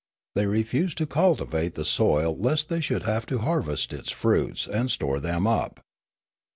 They 0.33 0.47
refused 0.47 0.97
to 0.97 1.05
cultivate 1.05 1.75
the 1.75 1.85
soil 1.85 2.35
lest 2.35 2.69
they 2.69 2.81
should 2.81 3.03
have 3.03 3.27
to 3.27 3.37
harvest 3.37 3.93
its 3.93 4.09
fruits 4.11 4.65
and 4.65 4.89
store 4.89 5.19
them 5.19 5.45
up. 5.45 5.79